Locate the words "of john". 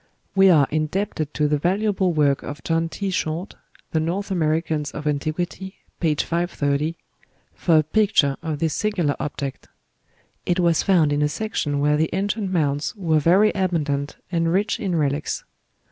2.41-2.89